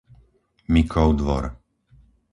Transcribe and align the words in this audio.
Mikov 0.73 1.09
dvor 1.21 1.45